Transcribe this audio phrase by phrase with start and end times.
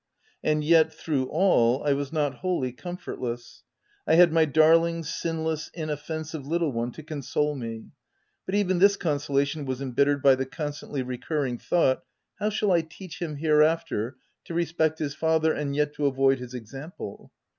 [0.43, 3.61] And yet, through all, I was not wholly comfortless;
[4.07, 7.85] I had my darling, sinless, inoffensive little one to console me,
[8.47, 12.03] but even this consolation was embittered by the constantly recurring thought, M
[12.39, 16.55] How shall I teach him, hereafter, to respect his father, and yet to avoid his
[16.55, 17.31] example